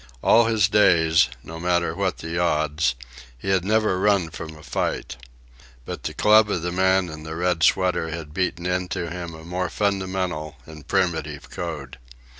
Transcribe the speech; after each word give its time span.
All 0.23 0.45
his 0.47 0.67
days, 0.67 1.29
no 1.43 1.59
matter 1.59 1.93
what 1.93 2.17
the 2.17 2.39
odds, 2.39 2.95
he 3.37 3.49
had 3.49 3.63
never 3.63 3.99
run 3.99 4.31
from 4.31 4.55
a 4.57 4.63
fight. 4.63 5.15
But 5.85 6.01
the 6.01 6.15
club 6.15 6.49
of 6.49 6.63
the 6.63 6.71
man 6.71 7.07
in 7.07 7.21
the 7.21 7.35
red 7.35 7.61
sweater 7.61 8.09
had 8.09 8.33
beaten 8.33 8.65
into 8.65 9.11
him 9.11 9.35
a 9.35 9.43
more 9.45 9.69
fundamental 9.69 10.55
and 10.65 10.87
primitive 10.87 11.51
code. 11.51 11.99